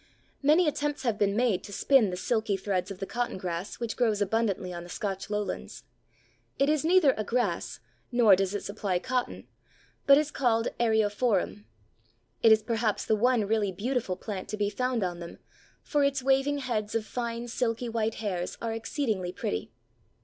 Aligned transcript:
Many 0.41 0.67
attempts 0.67 1.03
have 1.03 1.19
been 1.19 1.35
made 1.35 1.63
to 1.63 1.71
spin 1.71 2.09
the 2.09 2.17
silky 2.17 2.57
threads 2.57 2.89
of 2.89 2.97
the 2.97 3.05
Cotton 3.05 3.37
grass 3.37 3.79
which 3.79 3.95
grows 3.95 4.19
abundantly 4.19 4.73
on 4.73 4.81
the 4.81 4.89
Scotch 4.89 5.29
lowlands. 5.29 5.83
It 6.57 6.69
is 6.69 6.83
neither 6.83 7.13
a 7.17 7.23
grass, 7.23 7.79
nor 8.11 8.35
does 8.35 8.55
it 8.55 8.63
supply 8.63 8.97
cotton, 8.97 9.47
but 10.07 10.17
is 10.17 10.31
called 10.31 10.69
Eriophorum. 10.79 11.65
It 12.41 12.51
is 12.51 12.63
perhaps 12.63 13.05
the 13.05 13.15
one 13.15 13.45
really 13.45 13.71
beautiful 13.71 14.15
plant 14.15 14.49
to 14.49 14.57
be 14.57 14.71
found 14.71 15.03
on 15.03 15.19
them, 15.19 15.37
for 15.83 16.03
its 16.03 16.23
waving 16.23 16.57
heads 16.57 16.95
of 16.95 17.05
fine 17.05 17.47
silky 17.47 17.87
white 17.87 18.15
hairs 18.15 18.57
are 18.59 18.73
exceedingly 18.73 19.31
pretty. 19.31 19.69